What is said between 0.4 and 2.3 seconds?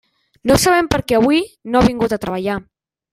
No sabem per què avui no ha vingut a